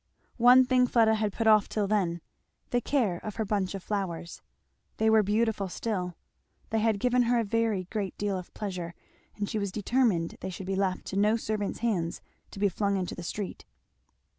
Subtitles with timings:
[0.39, 2.21] One thing Fleda had put off till then
[2.71, 4.41] the care of her bunch of flowers.
[4.97, 6.15] They were beautiful still.
[6.71, 8.95] They had given her a very great deal of pleasure;
[9.35, 12.19] and she was determined they should be left to no servant's hands
[12.49, 13.63] to be flung into the street.